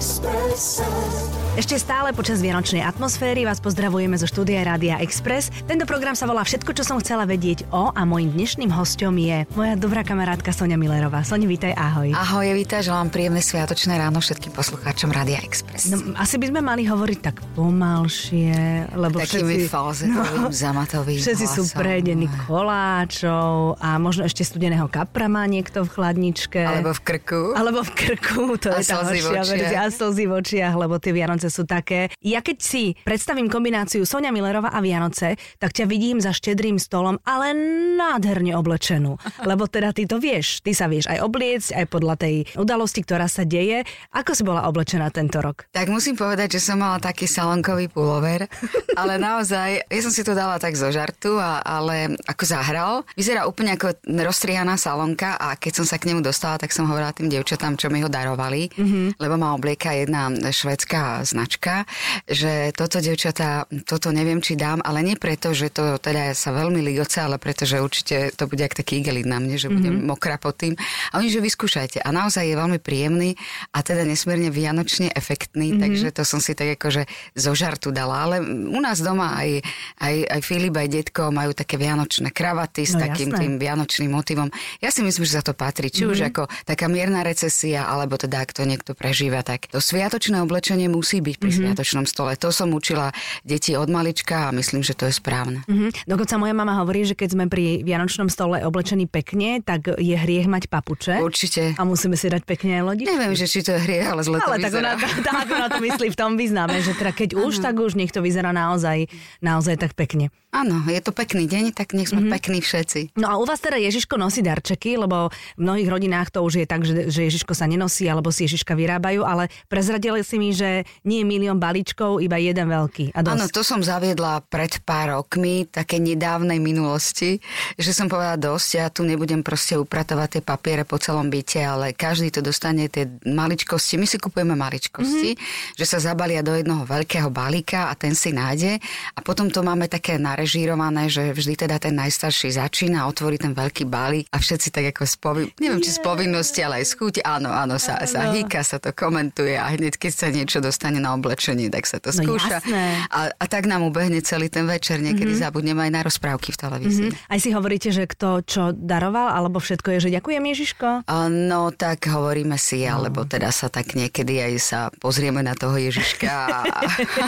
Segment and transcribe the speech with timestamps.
[0.00, 1.29] express.
[1.58, 5.50] Ešte stále počas vianočnej atmosféry vás pozdravujeme zo štúdia Rádia Express.
[5.66, 9.42] Tento program sa volá Všetko, čo som chcela vedieť o a mojim dnešným hostom je
[9.58, 11.26] moja dobrá kamarátka Sonia Millerová.
[11.26, 12.14] Sonia, vítaj, ahoj.
[12.14, 15.90] Ahoj, vítaj, želám príjemné sviatočné ráno všetkým poslucháčom Rádia Express.
[15.90, 21.46] No, asi by sme mali hovoriť tak pomalšie, lebo Takými všetci, falzetovým, no, zamatovým všetci
[21.50, 26.62] sú prejedení koláčov a možno ešte studeného kapra má niekto v chladničke.
[26.62, 27.58] Alebo v krku.
[27.58, 29.78] Alebo v krku, to A je tá horšia verzia.
[29.82, 32.12] A slzy v očiach, lebo tie Vianoce sú také.
[32.20, 37.16] Ja keď si predstavím kombináciu Sonia Millerová a Vianoce, tak ťa vidím za štedrým stolom,
[37.24, 37.54] ale
[37.96, 39.16] nádherne oblečenú.
[39.46, 40.60] Lebo teda ty to vieš.
[40.60, 43.86] Ty sa vieš aj obliecť, aj podľa tej udalosti, ktorá sa deje.
[44.10, 45.70] Ako si bola oblečená tento rok?
[45.70, 48.50] Tak musím povedať, že som mala taký salonkový pullover,
[48.98, 52.92] ale naozaj, ja som si to dala tak zo žartu, a, ale ako zahral.
[53.14, 57.14] Vyzerá úplne ako rozstrihaná salonka a keď som sa k nemu dostala, tak som hovorila
[57.14, 59.06] tým devčatám, čo mi ho darovali, mm-hmm.
[59.20, 61.86] lebo ma oblieka jedna švedská značka,
[62.26, 66.82] že toto devčatá, toto neviem, či dám, ale nie preto, že to teda sa veľmi
[66.82, 70.10] ligoce, ale preto, že určite to bude ak taký igelit na mne, že budem mm-hmm.
[70.10, 70.74] mokrá pod tým.
[71.14, 72.02] A oni, že vyskúšajte.
[72.02, 73.38] A naozaj je veľmi príjemný
[73.70, 75.82] a teda nesmierne vianočne efektný, mm-hmm.
[75.82, 77.06] takže to som si tak akože
[77.36, 78.26] zo žartu dala.
[78.26, 79.62] Ale u nás doma aj,
[80.02, 83.40] aj, aj Filip, aj detko majú také vianočné kravaty s No takým jasné.
[83.46, 84.48] tým vianočným motivom.
[84.82, 85.88] Ja si myslím, že za to patrí.
[85.92, 86.14] Či mm-hmm.
[86.16, 90.90] už ako taká mierna recesia, alebo teda ak to niekto prežíva, tak to sviatočné oblečenie
[90.90, 91.60] musí byť pri mm-hmm.
[91.72, 92.34] sviatočnom stole.
[92.40, 93.12] To som učila
[93.44, 95.62] deti od malička a myslím, že to je správne.
[95.68, 96.08] Mhm.
[96.08, 100.48] Dokonca moja mama hovorí, že keď sme pri Vianočnom stole oblečení pekne, tak je hriech
[100.48, 101.20] mať papuče.
[101.20, 101.76] Určite.
[101.76, 103.12] A musíme si dať pekne aj lodičky.
[103.12, 104.90] Neviem, že či to je hriech, ale zle to Ale tak vyzerá.
[104.96, 108.10] ona, tak ona to myslí v tom význame, že teda keď už, tak už nech
[108.10, 109.06] to vyzerá naozaj,
[109.44, 110.32] naozaj tak pekne.
[110.50, 112.34] Áno, je to pekný deň, tak nech sme mm-hmm.
[112.34, 113.14] pekní všetci.
[113.14, 116.66] No a u vás teda Ježiško nosí darčeky, lebo v mnohých rodinách to už je
[116.66, 120.82] tak, že, že Ježiško sa nenosí, alebo si Ježiška vyrábajú, ale prezradili si mi, že
[121.10, 123.18] nie milión balíčkov, iba jeden veľký.
[123.18, 123.34] A dosť.
[123.34, 127.42] Áno, to som zaviedla pred pár rokmi, také nedávnej minulosti,
[127.74, 131.90] že som povedala dosť, ja tu nebudem proste upratovať tie papiere po celom byte, ale
[131.90, 135.74] každý to dostane tie maličkosti, my si kupujeme maličkosti, mm-hmm.
[135.74, 138.78] že sa zabalia do jednoho veľkého balíka a ten si nájde
[139.16, 143.88] a potom to máme také narežírované, že vždy teda ten najstarší začína otvorí ten veľký
[143.90, 147.20] balík a všetci tak ako z povin- neviem, či z povinnosti, ale aj z chuti,
[147.24, 151.16] áno, áno, sa, sa hýka, sa to komentuje a hneď keď sa niečo dostane na
[151.16, 152.60] oblečenie, tak sa to No skúša.
[152.60, 153.08] jasné.
[153.08, 155.44] A, a tak nám ubehne celý ten večer, niekedy mm-hmm.
[155.48, 157.08] zabudneme aj na rozprávky v televízii.
[157.10, 157.32] Mm-hmm.
[157.32, 160.88] Aj si hovoríte, že kto čo daroval, alebo všetko je, že ďakujem Ježiško?
[161.30, 166.28] No tak hovoríme si, alebo teda sa tak niekedy aj sa pozrieme na toho Ježiška
[166.28, 166.60] a,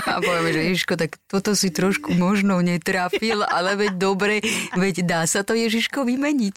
[0.06, 4.44] a povieme, že Ježiško, tak toto si trošku možno netrafil, ale veď dobre,
[4.76, 6.56] veď dá sa to Ježiško vymeniť.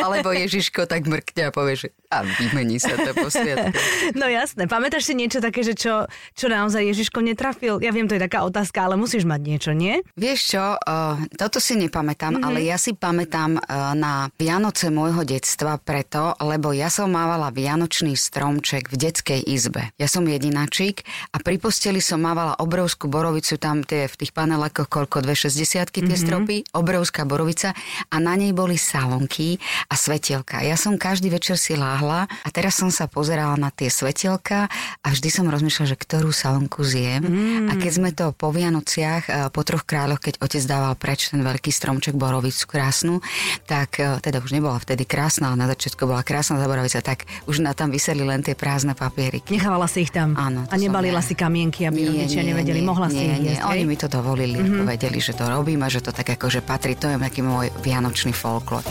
[0.00, 3.74] Alebo Ježiško tak mrkne a povie, že a vymení sa to po sviatku.
[4.20, 7.82] No jasné, pamätáš si niečo také, že čo, čo naozaj Ježiško netrafil?
[7.82, 10.00] Ja viem, to je taká otázka, ale musíš mať niečo, nie?
[10.16, 12.46] Vieš čo, uh, toto si nepamätám, mm-hmm.
[12.46, 18.14] ale ja si pamätám uh, na Vianoce môjho detstva preto, lebo ja som mávala Vianočný
[18.14, 19.90] stromček v detskej izbe.
[20.00, 24.88] Ja som jedinačík a pri posteli som mávala obrovskú borovicu, tam tie v tých panelákoch
[24.88, 26.16] koľko, 260 tie mm-hmm.
[26.16, 27.74] stropy, obrovská borovica
[28.08, 29.58] a na nej boli salonky
[29.90, 30.62] a svetielka.
[30.62, 34.70] Ja som každý večer si láhla a teraz som sa pozerala na tie svetielka
[35.02, 37.26] a vždy som rozmýšľala, že ktorú salonku zjem.
[37.26, 37.66] Mm.
[37.70, 41.42] A keď sme to po Vianociach, e, po troch kráľoch, keď otec dával preč ten
[41.42, 43.18] veľký stromček borovicu krásnu,
[43.66, 47.26] tak e, teda už nebola vtedy krásna, ale na začiatku bola krásna tá borovica, tak
[47.50, 49.50] už na tam vyseli len tie prázdne papieriky.
[49.50, 51.26] Nechávala si ich tam Áno, a nebalila ja.
[51.26, 52.84] si kamienky, aby rodičia nevedeli.
[52.84, 54.84] Mohla si nie, ich nie, jesť, Oni mi to dovolili, mm-hmm.
[54.84, 58.36] vedeli, že to robím a že to tak akože patrí, to je taký môj vianočný
[58.36, 58.84] folklór.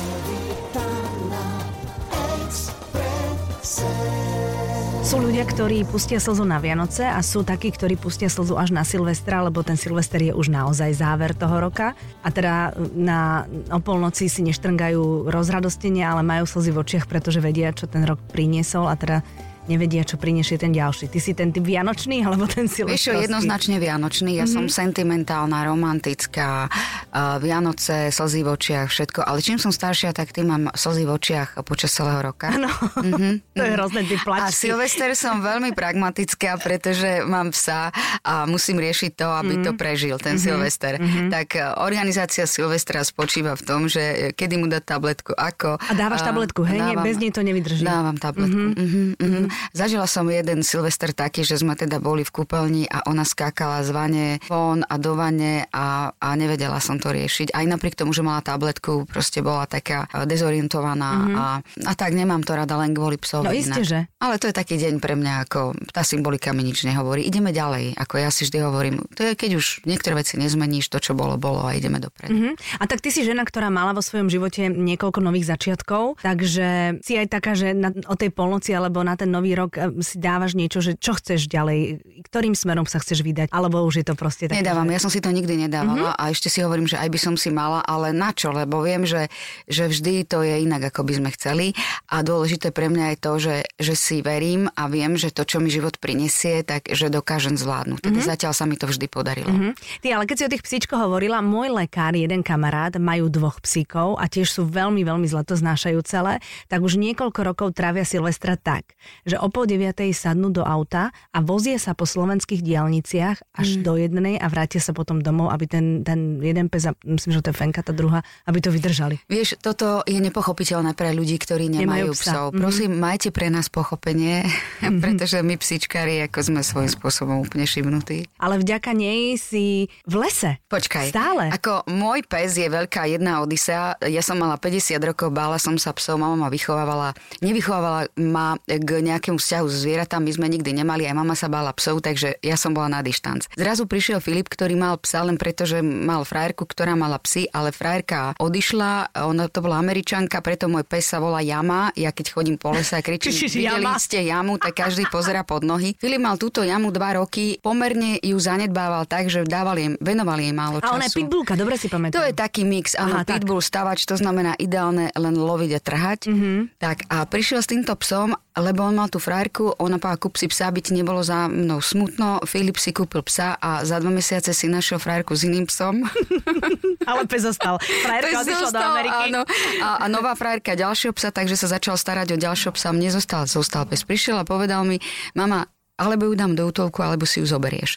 [5.05, 8.81] Sú ľudia, ktorí pustia slzu na Vianoce a sú takí, ktorí pustia slzu až na
[8.81, 11.93] Silvestra, lebo ten Silvester je už naozaj záver toho roka.
[12.25, 17.69] A teda na o polnoci si neštrngajú rozradostenie, ale majú slzy v očiach, pretože vedia,
[17.69, 19.21] čo ten rok priniesol a teda
[19.66, 21.08] nevedia, čo priniesie ten ďalší.
[21.08, 23.23] Ty si ten typ vianočný alebo ten Vieš čo, silvestrovský?
[23.23, 24.32] jednoznačne vianočný.
[24.34, 24.53] Ja mm-hmm.
[24.62, 29.20] som sentimentálna, romantická, uh, Vianoce, slzy v očiach, všetko.
[29.22, 32.50] Ale čím som staršia, tak tým mám slzy v očiach počas celého roka.
[32.50, 34.70] Áno, Mhm, to je hrozné, ty A plačky.
[34.70, 37.90] Silvester som veľmi pragmatická, pretože mám psa
[38.22, 39.78] a musím riešiť to, aby to Mhm.
[39.78, 40.97] prežil, ten Silvester.
[41.28, 45.78] Tak e, organizácia Silvestra spočíva v tom, že e, kedy mu dať tabletku, ako.
[45.78, 46.78] A dávaš tabletku, hej?
[46.78, 47.82] Nie, bez nej to nevydrží.
[47.82, 48.76] Dávam tabletku.
[48.76, 49.08] Mm-hmm.
[49.18, 49.46] Mm-hmm.
[49.75, 53.90] Zažila som jeden Silvester taký, že sme teda boli v kúpeľni a ona skákala z
[53.91, 57.52] vane von a do vane a, a nevedela som to riešiť.
[57.52, 61.35] Aj napriek tomu, že mala tabletku, proste bola taká e, dezorientovaná mm-hmm.
[61.35, 63.46] a, a tak nemám to rada len kvôli psovi.
[63.46, 63.99] No isté, že.
[64.17, 67.22] Ale to je taký deň pre mňa, ako tá symbolika mi nič nehovorí.
[67.28, 68.96] Ideme ďalej, ako ja si vždy hovorím.
[69.19, 72.34] To je, keď už niektoré veci nezmeníš, to, čo bolo, bolo a ideme dopredu.
[72.34, 72.81] Mm-hmm.
[72.81, 77.13] A tak ty si žena, ktorá mala vo svojom živote niekoľko nových začiatkov, takže si
[77.19, 80.58] aj taká, že na, o tej polnoci alebo na ten nový rok e, si dávaš
[80.58, 84.50] niečo, že čo chceš ďalej, ktorým smerom sa chceš vydať, alebo už je to proste
[84.50, 84.66] také.
[84.66, 84.94] Nedávam, že...
[84.97, 86.22] ja som si to nikdy nedávala mm-hmm.
[86.22, 89.06] a ešte si hovorím, že aj by som si mala, ale na čo, lebo viem,
[89.06, 89.30] že,
[89.70, 91.68] že vždy to je inak, ako by sme chceli
[92.09, 95.59] a dôležité pre mňa je to, že, že si verím a viem, že to, čo
[95.59, 98.00] mi život prinesie, tak že dokážem zvládnuť.
[98.00, 98.32] Teda mm-hmm.
[98.32, 99.52] zatiaľ sa mi to vždy podarilo.
[99.52, 100.02] Mm-hmm.
[100.02, 104.16] Ty, ale keď si o tých psíčkoch hovorila, môj lekár, jeden kamarát, majú dvoch psíkov
[104.16, 106.40] a tiež sú veľmi, veľmi zle to znášajú celé,
[106.72, 108.96] tak už niekoľko rokov trávia Silvestra tak,
[109.28, 113.82] že o pol deviatej sadnú do auta a vozie sa po slovenských diálniciach až mm.
[113.84, 117.49] do jednej a vrátia sa potom domov, aby ten, ten jeden pes, myslím, že to
[117.52, 119.17] je Fenka, tá druhá, aby to vydržali.
[119.26, 122.22] Vieš, toto je nepochopiteľné pre ľudí, ktorí nemajú, nemajú psa.
[122.22, 122.46] psov.
[122.52, 122.61] Mm-hmm.
[122.61, 124.99] Prosím, majte pre nás pochopenie, mm-hmm.
[125.03, 128.29] pretože my psíčkari ako sme svojím spôsobom úplne šimnutí.
[128.37, 130.61] Ale vďaka nej si v lese.
[130.70, 131.09] Počkaj.
[131.09, 131.49] Stále.
[131.49, 133.97] Ako môj pes je veľká jedna odisea.
[134.05, 138.90] Ja som mala 50 rokov, bála som sa psov, mama ma vychovávala, nevychovávala ma k
[139.02, 142.53] nejakému vzťahu s zvieratami, my sme nikdy nemali, aj mama sa bála psov, takže ja
[142.53, 143.49] som bola na dištanc.
[143.57, 147.73] Zrazu prišiel Filip, ktorý mal psa len preto, že mal frajerku, ktorá mala psy, ale
[147.73, 151.89] frajerka odišla, ona to bola američanka, preto môj pes sa volá Jama.
[151.97, 153.33] Ja keď chodím po lese a kričím,
[153.66, 155.95] videli ste jamu, tak každý pozera pod nohy.
[155.97, 160.53] Filip mal túto jamu dva roky, pomerne ju zanedbával tak, že dával jej, venoval jej
[160.53, 160.91] málo času.
[160.91, 162.19] A ona je pitbullka, dobre si pamätám.
[162.19, 166.19] To je taký mix, áno, pitbull, stavač, to znamená ideálne len loviť a trhať.
[166.27, 166.57] Mm-hmm.
[166.81, 170.47] Tak a prišiel s týmto psom lebo on mal tú frajerku, ona povedala, kúp si
[170.47, 172.40] psa, aby ti nebolo za mnou smutno.
[172.47, 176.07] Filip si kúpil psa a za dva mesiace si našiel frajerku s iným psom.
[177.09, 177.75] Ale pes zostal.
[177.84, 179.23] Frajerka odišla do Ameriky.
[179.28, 179.41] Áno.
[179.84, 182.96] A, a nová frajerka ďalšieho psa, takže sa začal starať o ďalšieho psa.
[182.96, 184.07] Mne zostal, zostal pes.
[184.07, 185.03] Prišiel a povedal mi,
[185.35, 187.96] mama, alebo ju dám do útolku, alebo si ju zoberieš.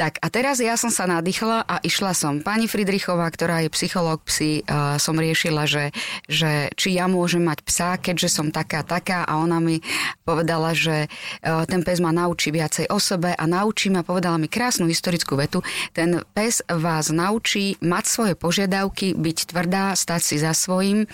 [0.00, 2.40] Tak a teraz ja som sa nadýchla a išla som.
[2.40, 5.92] Pani Friedrichová, ktorá je psychológ psi, uh, som riešila, že,
[6.24, 9.84] že či ja môžem mať psa, keďže som taká, taká a ona mi
[10.24, 14.48] povedala, že uh, ten pes ma naučí viacej o sebe a naučí ma, povedala mi
[14.48, 15.60] krásnu historickú vetu,
[15.92, 21.04] ten pes vás naučí mať svoje požiadavky, byť tvrdá, stať si za svojím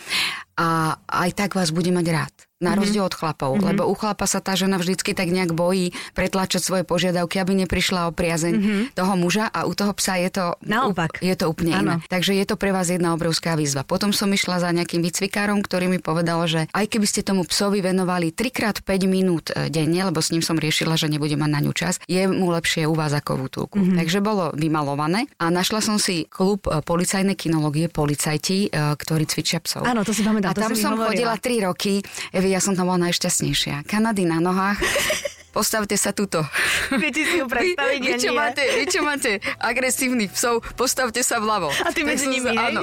[0.54, 2.78] a aj tak vás bude mať rád na mhm.
[2.78, 3.68] rozdiel od chlapov, mm-hmm.
[3.74, 8.08] lebo u chlapa sa tá žena vždycky tak nejak bojí pretlačať svoje požiadavky, aby neprišla
[8.08, 8.82] o priazeň mm-hmm.
[8.94, 11.18] toho muža a u toho psa je to naopak.
[11.18, 11.82] Je to úplne ano.
[11.98, 12.06] iné.
[12.06, 13.82] Takže je to pre vás jedna obrovská výzva.
[13.82, 17.82] Potom som išla za nejakým výcvikárom, ktorý mi povedal, že aj keby ste tomu psovi
[17.82, 21.60] venovali 3x 5 minút e, denne, lebo s ním som riešila, že nebude mať na
[21.60, 23.76] ňu čas, je mu lepšie u vás ako v útulku.
[23.82, 23.98] Mm-hmm.
[23.98, 29.58] Takže bolo vymalované a našla som si klub e, policajnej kinológie, policajti, e, ktorí cvičia
[29.58, 29.82] psov.
[29.88, 30.54] Áno, to si pamätám.
[30.54, 32.04] A tam som chodila 3 roky
[32.52, 33.88] ja som tam bola najšťastnejšia.
[33.88, 34.76] Kanady na nohách,
[35.56, 36.44] postavte sa tuto.
[36.92, 41.40] Viete si ju predstaviť, vy, vy, čo máte, vy, čo máte agresívnych psov, postavte sa
[41.40, 41.72] vľavo.
[41.72, 42.80] A ty medzi nimi, sa, áno.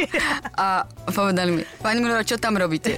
[0.57, 2.97] A povedali mi, pani Milora, čo tam robíte?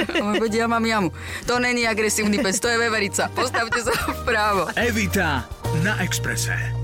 [0.58, 1.14] ja mám jamu.
[1.46, 3.30] To není agresívny pes, to je veverica.
[3.30, 4.70] Postavte sa vpravo.
[4.74, 5.46] Evita
[5.86, 6.77] na Exprese.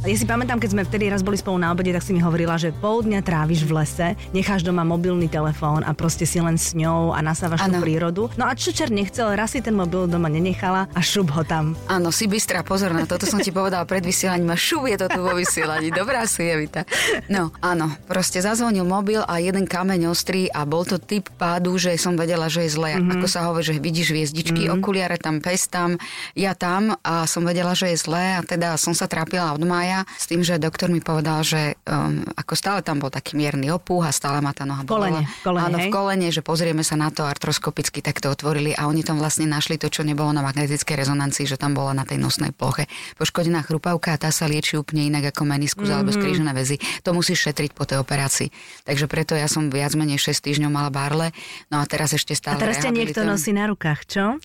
[0.00, 2.56] Ja si pamätám, keď sme vtedy raz boli spolu na obede, tak si mi hovorila,
[2.56, 6.72] že pol dňa tráviš v lese, necháš doma mobilný telefón a proste si len s
[6.72, 8.32] ňou a nasávaš tú prírodu.
[8.40, 11.76] No a čo čer nechcel, raz si ten mobil doma nenechala a šup ho tam.
[11.84, 15.06] Áno, si bystrá, pozor na toto som ti povedala pred vysielaním a šup je to
[15.12, 15.92] tu vo vysielaní.
[15.92, 16.88] Dobrá si je, Vita.
[17.28, 22.00] No, áno, proste zazvonil mobil a jeden kameň ostrý a bol to typ pádu, že
[22.00, 22.96] som vedela, že je zle.
[22.96, 23.20] Mm-hmm.
[23.20, 24.80] Ako sa hovorí, že vidíš hviezdičky, mm-hmm.
[24.80, 26.00] okuliare tam, pes tam,
[26.32, 29.89] ja tam a som vedela, že je zle a teda som sa trápila od mája
[29.90, 33.74] mája s tým, že doktor mi povedal, že um, ako stále tam bol taký mierny
[33.74, 35.26] opúh a stále ma tá noha bola.
[35.42, 39.02] Kolene, Áno, v kolene, že pozrieme sa na to artroskopicky, tak to otvorili a oni
[39.02, 42.54] tam vlastne našli to, čo nebolo na magnetickej rezonancii, že tam bola na tej nosnej
[42.54, 42.86] ploche
[43.18, 45.98] poškodená chrupavka a tá sa lieči úplne inak ako meniskus mm-hmm.
[45.98, 46.78] alebo skrížené väzy.
[47.02, 48.48] To musíš šetriť po tej operácii.
[48.86, 51.34] Takže preto ja som viac menej 6 týždňov mala barle,
[51.72, 54.38] no a teraz ešte stále A teraz ťa niekto nosí na rukách, čo?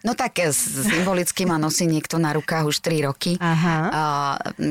[0.00, 3.36] No tak symbolicky ma nosí niekto na rukách už 3 roky.
[3.36, 3.76] Aha.
[3.90, 4.02] A,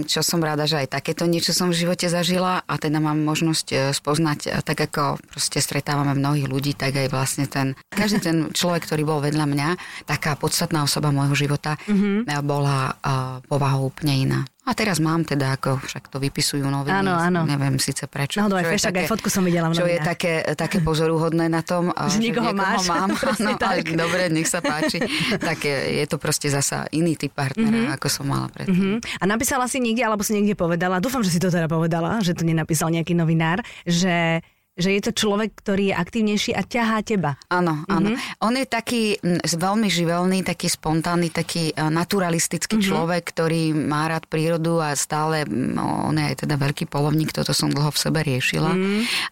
[0.05, 3.67] čo som rada, že aj takéto niečo som v živote zažila a teda mám možnosť
[3.73, 8.37] e, spoznať, e, tak ako proste stretávame mnohých ľudí, tak aj vlastne ten, každý ten
[8.53, 9.69] človek, ktorý bol vedľa mňa,
[10.05, 12.29] taká podstatná osoba môjho života, mm-hmm.
[12.45, 14.39] bola uh, povahou úplne iná.
[14.69, 16.93] A teraz mám teda, ako však to vypisujú noviny.
[16.93, 17.41] Áno, áno.
[17.41, 18.37] Neviem síce prečo.
[18.37, 21.65] No, aj fešak, také- aj fotku som videla v Čo je také, také pozoruhodné na
[21.65, 21.89] tom.
[21.89, 22.85] Že že niekoho máš.
[22.85, 23.09] mám.
[23.59, 23.65] Tak.
[23.65, 25.01] ale dobre, nech sa páči.
[25.41, 29.01] tak je, je to proste zasa iný typ partnera, ako som mala predtým.
[29.01, 29.19] Mhm.
[29.19, 32.37] A napísala si niekde, alebo si niekde povedala, dúfam, že si to teda povedala, že
[32.37, 34.39] to nenapísal nejaký novinár, že,
[34.79, 37.35] že je to človek, ktorý je aktívnejší a ťahá teba.
[37.51, 38.15] Áno, áno.
[38.39, 44.79] On je taký veľmi živelný, taký spontánny, taký eh, naturalistický človek, ktorý má rád prírodu
[44.79, 48.71] a stále, mm, on je aj teda veľký polovník, toto som dlho v sebe riešila,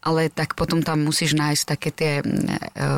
[0.04, 2.28] ale tak potom tam musíš nájsť také tie eh,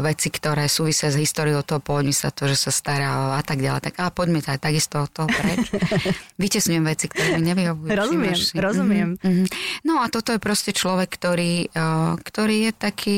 [0.02, 3.94] veci, ktoré súvisia s históriou toho poľovníctva, to, že sa stará a tak ďalej.
[3.94, 5.70] Tak a poďme aj takisto od toho preč.
[6.42, 7.90] Vytesňujem veci, ktoré mi nevyhovujú.
[7.94, 9.10] Rozumiem, rozumiem.
[9.22, 9.46] Mhm, mhm.
[9.86, 13.18] No a toto je proste človek, ktorý, eh, ktorý je taký,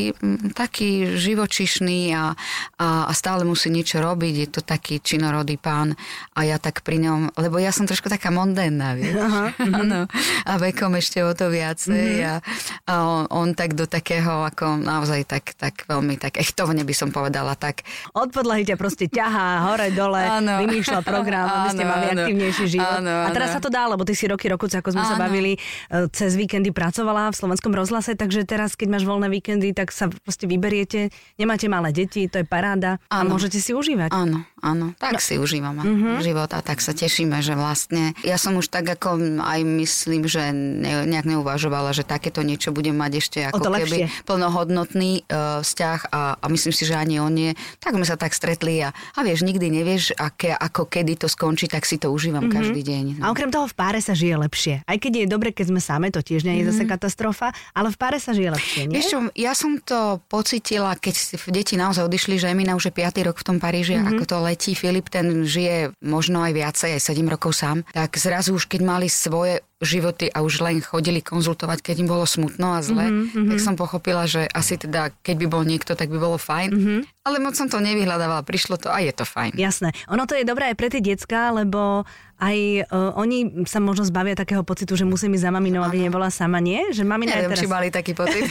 [0.57, 2.33] taký živočišný a,
[2.81, 4.33] a, a stále musí niečo robiť.
[4.33, 5.93] Je to taký činorodý pán
[6.33, 9.21] a ja tak pri ňom, lebo ja som trošku taká mondénna, vieš.
[9.77, 10.09] Áno.
[10.41, 12.41] A vekom ešte o to viacej a,
[12.89, 17.13] a on, on tak do takého, ako naozaj tak, tak veľmi, tak echtovne by som
[17.13, 17.85] povedala, tak
[18.17, 20.65] Od podlahy ťa proste ťahá hore, dole, Áno.
[20.65, 22.25] vymýšľa program, aby ste mali áno.
[22.25, 23.05] aktívnejší život.
[23.05, 25.29] Áno, a teraz sa to dá, lebo ty si roky, rokuce, ako sme sa Áno.
[25.29, 25.61] bavili,
[25.93, 30.09] e, cez víkendy pracovala v slovenskom rozhlase, takže teraz, keď máš voľné víkendy, tak sa
[30.09, 34.13] proste vyberiete, nemáte malé deti, to je paráda a môžete si užívať.
[34.13, 35.23] Áno, áno, tak no.
[35.23, 36.17] si užívame uh-huh.
[36.23, 40.51] život a tak sa tešíme, že vlastne ja som už tak ako aj myslím, že
[40.51, 44.25] ne, nejak neuvažovala, že takéto niečo budem mať ešte ako keby lepšie.
[44.27, 47.51] plnohodnotný uh, vzťah a, a myslím si, že ani on nie.
[47.79, 51.71] Tak sme sa tak stretli a, a vieš, nikdy nevieš, aké, ako kedy to skončí,
[51.71, 52.57] tak si to užívam uh-huh.
[52.59, 53.23] každý deň.
[53.23, 54.75] A okrem toho v páre sa žije lepšie.
[54.83, 57.97] Aj keď je dobre, keď sme same, to tiež nie je zase katastrofa, ale v
[57.97, 58.90] páre sa žije lepšie, nie?
[58.91, 63.27] Vieš čo, ja som to pocitila, keď deti naozaj odišli, že Emina už je 5.
[63.27, 64.11] rok v tom Paríži, mm-hmm.
[64.19, 64.71] ako to letí.
[64.75, 67.87] Filip ten žije možno aj viacej, aj 7 rokov sám.
[67.95, 72.29] Tak zrazu už keď mali svoje životy a už len chodili konzultovať, keď im bolo
[72.29, 73.49] smutno a zle, mm-hmm.
[73.49, 76.69] tak som pochopila, že asi teda, keď by bol niekto, tak by bolo fajn.
[76.69, 76.99] Mm-hmm.
[77.25, 79.57] Ale moc som to nevyhľadávala, prišlo to a je to fajn.
[79.57, 79.93] Jasné.
[80.13, 82.05] Ono to je dobré aj pre tie decka, lebo
[82.41, 86.33] aj uh, oni sa možno zbavia takého pocitu, že musím ísť za maminou, aby nebola
[86.33, 86.89] sama, nie?
[86.89, 87.61] Že mamina je Neviem, teraz...
[87.61, 88.49] či mali taký pocit.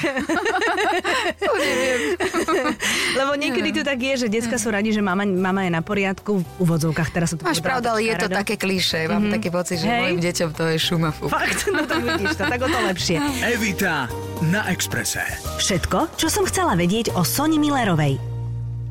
[1.43, 2.01] to neviem.
[3.19, 6.39] Lebo niekedy to tak je, že decka sú radi, že mama, mama je na poriadku
[6.39, 7.11] v úvodzovkách.
[7.11, 9.11] Teraz sa to Máš pravdu, ale je to také klíše.
[9.11, 10.03] Mám taký pocit, že Hej.
[10.07, 11.11] mojim deťom to je šuma.
[11.33, 13.17] Fakt, no tak vidíš to, tak o to lepšie.
[13.45, 14.09] Evita
[14.41, 15.21] na Exprese.
[15.61, 18.40] Všetko, čo som chcela vedieť o Soni Millerovej.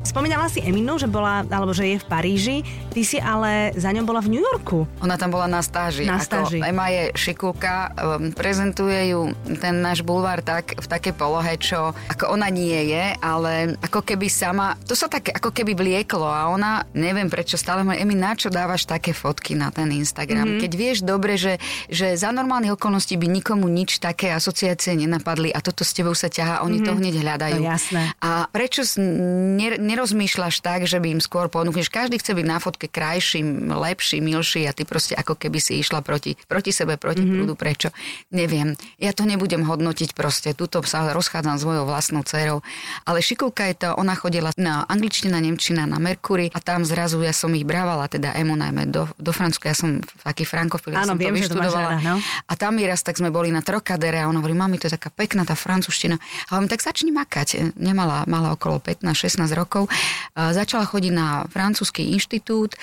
[0.00, 2.56] Spomínala si Eminu, že bola, alebo že je v Paríži,
[2.88, 4.88] ty si ale za ňou bola v New Yorku.
[5.04, 6.08] Ona tam bola na stáži.
[6.08, 6.58] Na Ako stáži.
[6.64, 12.32] Ema je šikulka, um, prezentuje ju ten náš bulvár tak, v takej polohe, čo ako
[12.32, 16.88] ona nie je, ale ako keby sama, to sa tak ako keby vlieklo a ona,
[16.96, 20.56] neviem prečo stále ma, Emi, na čo dávaš také fotky na ten Instagram?
[20.56, 20.62] Mm-hmm.
[20.64, 21.60] Keď vieš dobre, že,
[21.92, 26.32] že za normálnych okolností by nikomu nič také asociácie nenapadli a toto s tebou sa
[26.32, 26.88] ťahá, oni mm-hmm.
[26.88, 27.60] to hneď hľadajú.
[27.60, 28.02] No jasné.
[28.24, 31.90] A prečo ner- nerozmýšľaš tak, že by im skôr ponúkneš?
[31.90, 36.00] Každý chce byť na fotke krajší, lepší, milší a ty proste ako keby si išla
[36.06, 37.36] proti, proti sebe, proti mm-hmm.
[37.42, 37.54] prúdu.
[37.58, 37.88] Prečo?
[38.30, 38.78] Neviem.
[39.02, 40.54] Ja to nebudem hodnotiť proste.
[40.54, 42.62] Tuto sa rozchádzam s mojou vlastnou dcerou.
[43.08, 47.32] Ale šikovka je to, ona chodila na angličtina, nemčina, na Merkury a tam zrazu ja
[47.32, 49.72] som ich brávala, teda emu najmä do, do Francúzska.
[49.72, 51.96] Ja som taký frankofil, ja som viem, to vyštudovala.
[51.96, 52.14] rada, no.
[52.46, 55.00] A tam mi raz tak sme boli na Trokadere a ona hovorí, mami, to je
[55.00, 56.20] taká pekná tá francúzština.
[56.20, 57.72] A hovorím, tak začni makať.
[57.80, 59.79] Nemala, mala okolo 15-16 rokov.
[59.86, 62.74] A začala chodiť na francúzsky inštitút.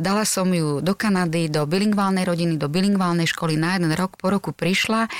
[0.00, 4.16] Dala som ju do Kanady, do bilingválnej rodiny, do bilingválnej školy na jeden rok.
[4.16, 5.10] Po roku prišla,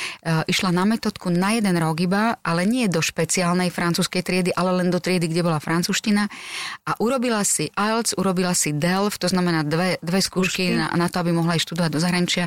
[0.47, 4.88] išla na metodku na jeden rok iba, ale nie do špeciálnej francúzskej triedy, ale len
[4.88, 6.30] do triedy, kde bola francúzština.
[6.88, 11.21] A urobila si IELTS, urobila si DELF, to znamená dve, dve skúšky na, na to,
[11.21, 12.44] aby mohla ísť študovať do zahraničia.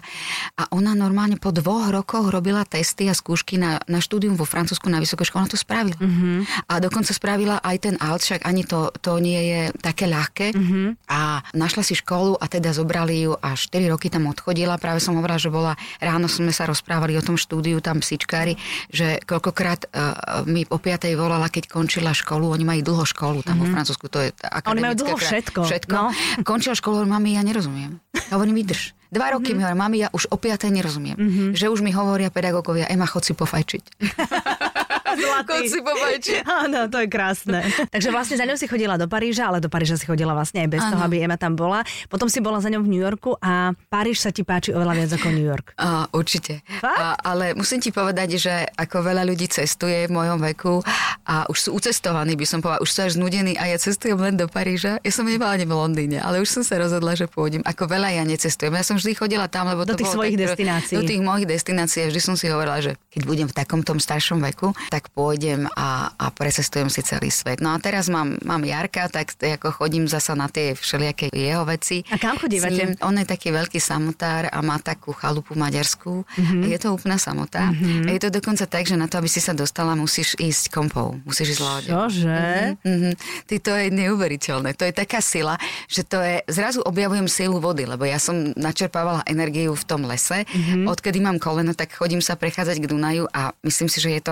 [0.56, 4.88] A ona normálne po dvoch rokoch robila testy a skúšky na, na štúdium vo Francúzsku
[4.88, 5.44] na vysokej škole.
[5.44, 6.00] Ona to spravila.
[6.00, 6.70] Mm-hmm.
[6.72, 10.56] A dokonca spravila aj ten IELTS, však ani to, to nie je také ľahké.
[10.56, 10.86] Mm-hmm.
[11.12, 14.80] A našla si školu a teda zobrali ju a 4 roky tam odchodila.
[14.80, 18.56] Práve som hovorila, že bola, ráno sme sa rozprávali o tom štúdiu, tam psičkári,
[18.88, 21.12] že koľkokrát uh, mi o 5.
[21.20, 22.54] volala, keď končila školu.
[22.54, 23.70] Oni majú dlho školu tam mm-hmm.
[23.70, 24.06] vo Francúzsku.
[24.10, 24.30] To je
[24.72, 25.94] Oni majú akademické dlho všetko, Všetko.
[25.94, 26.04] no.
[26.48, 28.00] Končila školu, hovorím, mami, ja nerozumiem.
[28.32, 28.96] Hovorím, vydrž.
[29.08, 29.58] Dva roky mm-hmm.
[29.58, 30.68] mi hovorí, mami, ja už o 5.
[30.72, 31.18] nerozumiem.
[31.18, 31.50] Mm-hmm.
[31.56, 33.84] Že už mi hovoria pedagógovia, Ema, chod si pofajčiť.
[35.18, 35.68] Zlatý.
[35.82, 36.36] Pobajči.
[36.66, 37.66] Áno, to je krásne.
[37.90, 40.70] Takže vlastne za ňou si chodila do Paríža, ale do Paríža si chodila vlastne aj
[40.70, 40.92] bez ano.
[40.98, 41.82] toho, aby Ema tam bola.
[42.08, 45.12] Potom si bola za ňou v New Yorku a Paríž sa ti páči oveľa viac
[45.18, 45.74] ako New York.
[45.78, 46.64] A, určite.
[46.82, 50.82] A, ale musím ti povedať, že ako veľa ľudí cestuje v mojom veku
[51.28, 54.40] a už sú ucestovaní, by som povedala, už sú až znudení a ja cestujem len
[54.40, 55.00] do Paríža.
[55.04, 57.62] Ja som nebola ani v Londýne, ale už som sa rozhodla, že pôjdem.
[57.68, 58.74] Ako veľa ja necestujem.
[58.74, 60.96] Ja som vždy chodila tam, lebo do to tých svojich tak, destinácií.
[60.96, 62.08] Do tých mojich destinácií.
[62.08, 66.26] Vždy som si hovorila, že keď budem v takomto staršom veku, tak pôjdem a, a
[66.32, 67.60] precestujem si celý svet.
[67.60, 72.04] No a teraz mám, mám Jarka, tak ako chodím zasa na tie všelijaké jeho veci.
[72.12, 73.00] A kam chodívate?
[73.04, 76.24] On je taký veľký samotár a má takú chalupu maďarskú.
[76.24, 76.62] Mm-hmm.
[76.70, 77.72] Je to úplná samota.
[77.72, 78.10] Mm-hmm.
[78.14, 81.20] Je to dokonca tak, že na to, aby si sa dostala, musíš ísť kompou.
[81.24, 81.92] Musíš ísť loďou.
[82.08, 82.42] Čože?
[82.84, 83.14] Mm-hmm.
[83.48, 84.70] Ty, to je neuveriteľné.
[84.78, 85.60] To je taká sila,
[85.90, 86.42] že to je...
[86.48, 90.46] Zrazu objavujem silu vody, lebo ja som načerpávala energiu v tom lese.
[90.48, 90.86] Mm-hmm.
[90.88, 94.32] Odkedy mám koleno, tak chodím sa prechádzať k Dunaju a myslím si, že je to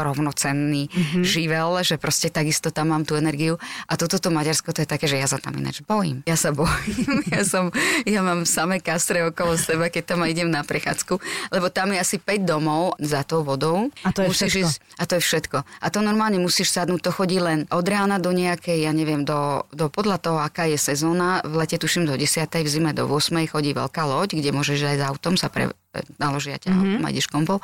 [0.55, 1.24] rovnocenný mm-hmm.
[1.24, 3.59] živel, že proste takisto tam mám tú energiu.
[3.88, 6.24] A toto to Maďarsko, to je také, že ja sa tam ináč bojím.
[6.24, 7.21] Ja sa bojím.
[7.33, 7.69] ja, som,
[8.07, 11.19] ja mám samé kastre okolo seba, keď tam idem na prechádzku,
[11.51, 13.91] lebo tam je asi 5 domov za tou vodou.
[14.07, 14.69] A to je musíš všetko.
[14.71, 15.57] Ísť, a to je všetko.
[15.65, 19.67] A to normálne musíš sadnúť, to chodí len od rána do nejakej, ja neviem, do,
[19.75, 21.43] do podľa toho, aká je sezóna.
[21.43, 22.47] V lete tuším do 10.
[22.47, 23.35] v zime do 8.
[23.51, 25.71] chodí veľká loď, kde môžeš aj s autom sa pre,
[26.17, 27.05] naložia ťa mm-hmm.
[27.11, 27.59] ideš kompou.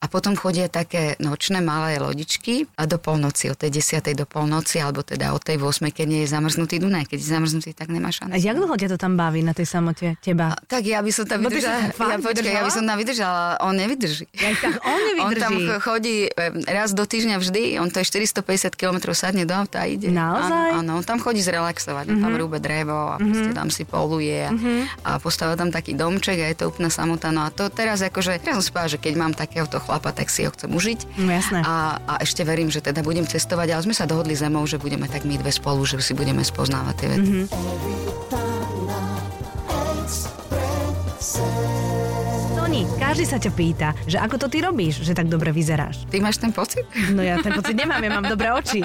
[0.00, 4.14] A potom chodia také nočné malé lodičky a do polnoci, od tej 10.
[4.14, 5.88] do polnoci, alebo teda od tej 8.
[5.90, 7.08] keď nie je zamrznutý Dunaj.
[7.08, 8.32] Keď je zamrznutý, tak nemáš šancu.
[8.32, 10.52] A jak dlho ťa to tam baví na tej samote, teba?
[10.52, 11.92] A, tak ja by som tam No vydržala.
[11.92, 14.26] ja, počkaj, ja by som tam vydržala, on nevydrží.
[14.36, 15.66] Ja, tak on On tam nevydrží.
[15.66, 16.16] ch- chodí
[16.68, 20.12] raz do týždňa vždy, on to je 450 km sadne do auta a ide.
[20.12, 20.70] Naozaj?
[20.76, 22.22] Áno, áno, on tam chodí zrelaxovať, mm-hmm.
[22.22, 24.78] tam rúbe drevo a proste tam si poluje a, mm-hmm.
[25.06, 27.32] a postavia tam taký domček a je to úplná samota.
[27.32, 30.44] No a to teraz akože, teraz som spala, že keď mám takéhoto chlapa, tak si
[30.46, 31.20] ho chcem užiť.
[31.20, 31.60] No jasné.
[31.64, 34.80] A, a ešte verím, že teda budem cestovať, ale sme sa dohodli s Emou, že
[34.80, 37.32] budeme tak my dve spolu, že si budeme spoznávať tie veci.
[37.44, 38.45] Mm-hmm.
[43.16, 46.04] Každý sa ťa pýta, že ako to ty robíš, že tak dobre vyzeráš.
[46.12, 46.84] Ty máš ten pocit?
[47.16, 48.84] No ja ten pocit nemám, ja mám dobré oči.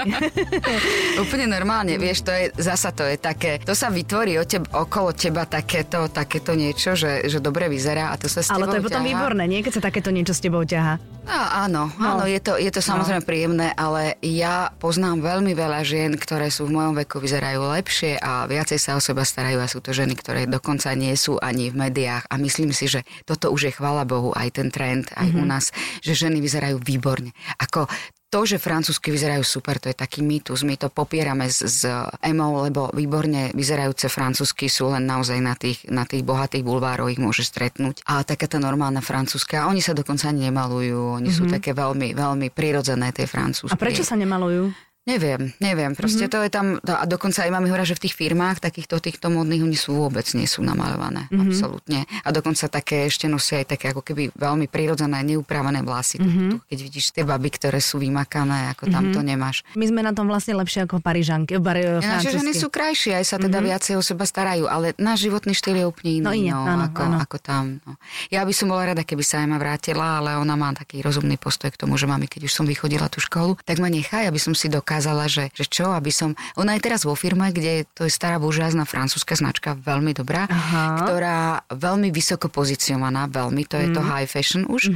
[1.27, 5.11] Úplne normálne, vieš, to je, zasa to je také, to sa vytvorí o teb, okolo
[5.11, 8.87] teba takéto, takéto niečo, že, že dobre vyzerá a to sa s Ale to je
[8.87, 9.11] potom ťahá.
[9.11, 9.59] výborné, nie?
[9.67, 10.95] Keď sa takéto niečo s tebou ťaha.
[11.21, 12.17] A, áno, No.
[12.17, 16.65] áno, je to, je to samozrejme príjemné, ale ja poznám veľmi veľa žien, ktoré sú
[16.65, 20.13] v mojom veku, vyzerajú lepšie a viacej sa o seba starajú a sú to ženy,
[20.13, 24.03] ktoré dokonca nie sú ani v médiách a myslím si, že toto už je chvala
[24.03, 25.37] Bohu aj ten trend aj Mhm.
[25.37, 25.69] u nás,
[26.01, 27.31] že ženy vyzerajú výborne.
[27.59, 27.85] Ako
[28.31, 30.63] to, že francúzsky vyzerajú super, to je taký mýtus.
[30.63, 31.83] My to popierame s, s
[32.23, 37.19] Emou, lebo výborne vyzerajúce francúzsky sú len naozaj na tých, na tých bohatých bulvároch ich
[37.19, 38.07] môže stretnúť.
[38.07, 41.35] A taká tá normálna francúzska, oni sa dokonca ani nemalujú, oni mm-hmm.
[41.35, 43.75] sú také veľmi, veľmi prirodzené tie francúzske.
[43.75, 44.71] A prečo sa nemalujú?
[45.01, 46.33] Neviem, neviem, proste mm-hmm.
[46.37, 49.33] to je tam, to, a dokonca aj mami hovoria, že v tých firmách, takýchto týchto
[49.33, 51.41] modných, oni sú vôbec nie sú namalované, mm-hmm.
[51.41, 52.05] absolútne.
[52.21, 56.21] A dokonca také ešte nosia aj také ako keby veľmi prirodzené, neupravené vlasy.
[56.21, 56.49] Mm-hmm.
[56.53, 59.17] Tu, keď vidíš tie baby, ktoré sú vymakané, ako tam mm-hmm.
[59.17, 59.57] to nemáš.
[59.73, 61.57] My sme na tom vlastne lepšie ako Parížanky.
[61.57, 63.69] Bar, Ja, že ženy sú krajšie, aj sa teda mm-hmm.
[63.73, 67.01] viacej o seba starajú, ale náš životný štýl je úplne iný, No iné, áno, ako,
[67.09, 67.17] áno.
[67.25, 67.81] ako tam.
[67.89, 67.97] No.
[68.29, 71.41] Ja by som bola rada, keby sa aj ma vrátila, ale ona má taký rozumný
[71.41, 74.37] postoj k tomu, že mami, keď už som vychodila tú školu, tak ma nechaj, aby
[74.37, 76.33] som si dokázala, že, že čo, aby som...
[76.57, 81.05] Ona je teraz vo firme, kde to je stará buržázna francúzska značka, veľmi dobrá, Aha.
[81.05, 84.89] ktorá veľmi vysoko pozicionovaná, veľmi, to je to high fashion už,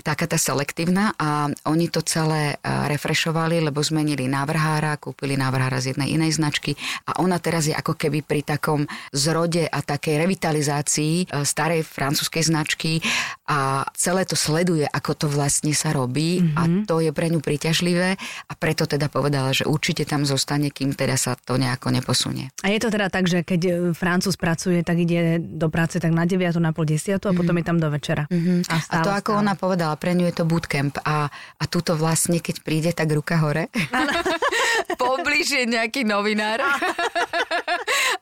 [0.00, 5.94] taká tá selektívna a oni to celé eh, refrešovali, lebo zmenili návrhára, kúpili návrhára z
[5.94, 6.72] jednej inej značky
[7.04, 12.48] a ona teraz je ako keby pri takom zrode a takej revitalizácii eh, starej francúzskej
[12.48, 13.04] značky
[13.44, 18.16] a celé to sleduje, ako to vlastne sa robí a to je pre ňu príťažlivé
[18.48, 22.50] a preto teda povedala, že určite tam zostane, kým teda sa to nejako neposunie.
[22.64, 26.10] A je to teda tak, že keď e, Francúz pracuje, tak ide do práce tak
[26.12, 28.26] na 9, na pol 10 a potom je tam do večera.
[28.28, 28.68] Mm-hmm.
[28.68, 29.42] A, A stále, to, ako stále.
[29.44, 33.38] ona povedala, pre ňu je to bootcamp a, a tuto vlastne, keď príde, tak ruka
[33.40, 33.68] hore.
[35.00, 36.62] Poblíž je nejaký novinár.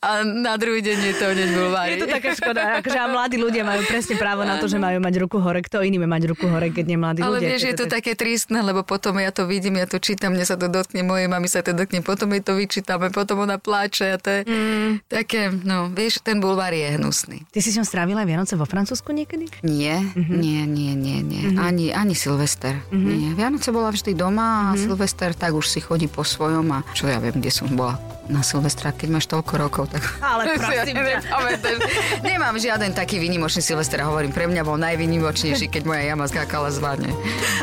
[0.07, 1.99] a na druhý deň je to hneď bulvári.
[1.99, 5.03] Je to taká škoda, akože a mladí ľudia majú presne právo na to, že majú
[5.03, 5.59] mať ruku hore.
[5.67, 7.59] Kto iný má mať ruku hore, keď nie mladí Ale ľudia?
[7.59, 10.47] vieš, Keď je to také tristné, lebo potom ja to vidím, ja to čítam, mne
[10.47, 14.15] sa to dotkne, mojej mami sa to dotkne, potom jej to vyčítame, potom ona pláče
[14.15, 15.11] a to je mm.
[15.11, 17.43] také, no, vieš, ten bulvár je hnusný.
[17.51, 19.51] Ty si s ňou strávila Vianoce vo Francúzsku niekedy?
[19.67, 20.39] Nie, mm-hmm.
[20.39, 21.43] nie, nie, nie, nie.
[21.51, 21.67] Mm-hmm.
[21.67, 22.79] Ani, ani Silvester.
[22.95, 23.11] Mm-hmm.
[23.11, 23.31] Nie.
[23.35, 24.85] Vianoce bola vždy doma a mm-hmm.
[24.87, 28.43] Silvester tak už si chodí po svojom a čo ja viem, kde som bola na
[28.43, 30.03] Silvestra, keď máš toľko rokov, tak...
[30.23, 31.05] Ale prosím ťa.
[31.23, 31.77] nepamätáš.
[32.23, 36.69] Nemám žiaden taký výnimočný Silvester a hovorím, pre mňa bol najvýnimočnejší, keď moja jama skákala
[36.73, 37.11] z vane.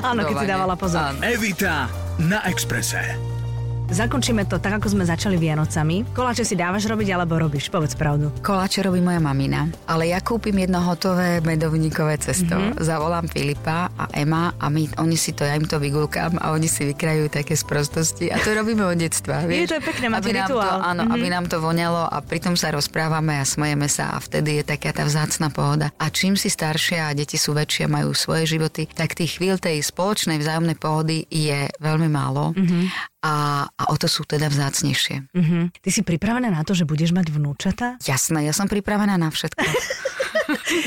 [0.02, 1.13] Áno, keď si dávala pozor.
[1.13, 1.19] Áno.
[1.23, 1.89] Evita
[2.21, 3.33] na Exprese.
[3.93, 6.17] Zakončíme to tak, ako sme začali Vianocami.
[6.17, 7.69] Koláče si dávaš robiť alebo robíš?
[7.69, 8.34] Povedz pravdu.
[8.41, 12.58] Koláče robí moja mamina, ale ja kúpim jedno hotové medovníkové cesto.
[12.58, 12.82] Mm-hmm.
[12.82, 16.65] Zavolám Filipa a Ema a my, oni si to, ja im to vygulkám a oni
[16.65, 19.45] si vykrajú také sprostosti a to robíme od detstva.
[19.45, 19.62] Vieš?
[19.62, 20.79] Je to je pekné, máte aby nám to, rituál.
[20.82, 21.13] áno, mm-hmm.
[21.13, 24.89] aby nám to voňalo a pritom sa rozprávame a smejeme sa a vtedy je taká
[24.89, 25.93] tá vzácna pohoda.
[26.01, 29.86] A čím si staršia a deti sú väčšie, majú svoje životy, tak tých chvíľ tej
[29.86, 32.58] spoločnej vzájomnej pohody je veľmi málo.
[32.58, 35.31] Mm-hmm a, a o to sú teda vzácnejšie.
[35.31, 35.71] Uh-huh.
[35.71, 37.95] Ty si pripravená na to, že budeš mať vnúčata?
[38.03, 39.63] Jasné, ja som pripravená na všetko.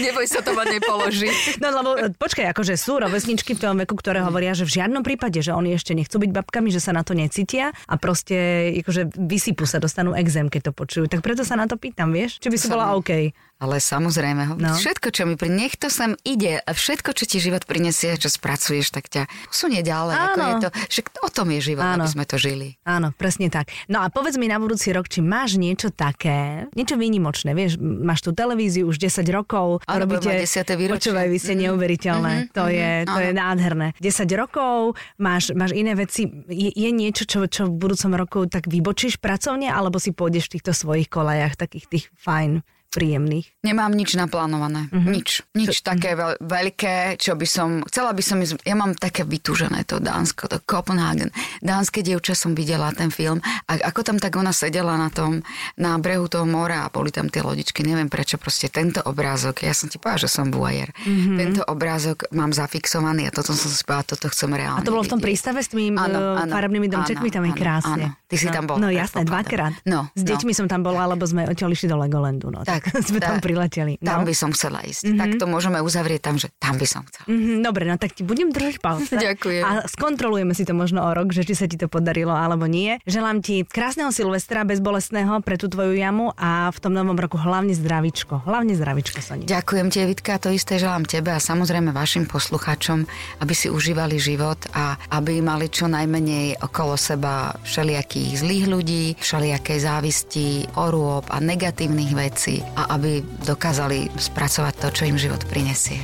[0.02, 1.30] Neboj sa, to ma nepoloží.
[1.62, 5.38] No lebo počkaj, akože sú rovesničky v tom veku, ktoré hovoria, že v žiadnom prípade,
[5.40, 9.64] že oni ešte nechcú byť babkami, že sa na to necítia a proste akože vysypú
[9.64, 11.04] sa, dostanú exém, keď to počujú.
[11.10, 12.38] Tak preto sa na to pýtam, vieš?
[12.42, 13.32] Či by si bola OK?
[13.56, 14.76] Ale samozrejme, no.
[14.76, 15.48] všetko, čo mi pri...
[15.48, 19.80] Nech to sem ide a všetko, čo ti život prinesie, čo spracuješ, tak ťa posunie
[19.80, 20.12] ďalej.
[20.12, 20.24] Áno.
[20.28, 22.04] Ako je to, že o tom je život, Áno.
[22.04, 22.76] aby sme to žili.
[22.84, 23.72] Áno, presne tak.
[23.88, 28.20] No a povedz mi na budúci rok, či máš niečo také, niečo výnimočné, vieš, máš
[28.28, 30.64] tú televíziu už 10 rokov, Áno, robíte, 10.
[30.78, 31.12] výročie.
[31.12, 31.60] Počúvaj, vy ste mm.
[31.68, 33.88] neuveriteľné, mm-hmm, to, je, to je nádherné.
[34.00, 38.70] 10 rokov, máš, máš iné veci, je, je niečo, čo, čo v budúcom roku tak
[38.70, 42.64] vybočíš pracovne, alebo si pôjdeš v týchto svojich kolajach, takých tých fajn
[42.96, 43.52] príjemných?
[43.60, 44.88] Nemám nič naplánované.
[44.88, 45.12] Mm-hmm.
[45.12, 45.28] Nič.
[45.52, 47.84] Nič to, také veľ, veľké, čo by som...
[47.84, 48.64] Chcela by som ísť...
[48.64, 51.28] Ja mám také vytúžené to Dánsko, to Copenhagen.
[51.60, 55.44] Dánske dievča som videla ten film a ako tam tak ona sedela na tom,
[55.76, 57.84] na brehu toho mora a boli tam tie lodičky.
[57.84, 60.88] Neviem prečo, proste tento obrázok, ja som ti povedala, že som voyeur.
[61.04, 61.36] Mm-hmm.
[61.36, 65.04] Tento obrázok mám zafixovaný a toto som si povedala, toto chcem reálne A to bolo
[65.04, 68.04] v tom prístave s tými uh, farebnými domčekmi, tam je krásne.
[68.14, 68.25] Áno.
[68.26, 68.76] Ty si no, tam bol.
[68.82, 69.78] No jasné, dvakrát.
[69.86, 70.58] No, s deťmi no.
[70.58, 72.50] som tam bola, lebo sme odtiaľ išli do Legolandu.
[72.50, 74.02] No, tak, sme tam prileteli.
[74.02, 74.18] No.
[74.18, 75.06] Tam by som chcela ísť.
[75.06, 75.20] Mm-hmm.
[75.22, 77.26] Tak to môžeme uzavrieť tam, že tam by som chcela.
[77.30, 79.14] Mm-hmm, dobre, no tak ti budem držať palce.
[79.30, 79.62] Ďakujem.
[79.62, 82.98] A skontrolujeme si to možno o rok, že či sa ti to podarilo alebo nie.
[83.06, 87.78] Želám ti krásneho Silvestra, bezbolestného pre tú tvoju jamu a v tom novom roku hlavne
[87.78, 88.42] zdravičko.
[88.42, 93.06] Hlavne zdravičko sa Ďakujem ti, Vitka, to isté želám tebe a samozrejme vašim posluchačom,
[93.38, 99.78] aby si užívali život a aby mali čo najmenej okolo seba všelijakých zlých ľudí, všelijakej
[99.82, 100.48] závisti,
[100.80, 106.02] orôb a negatívnych vecí a aby dokázali spracovať to, čo im život prinesie.